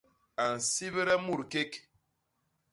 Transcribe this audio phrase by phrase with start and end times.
[0.43, 1.73] A nsibde mut kék.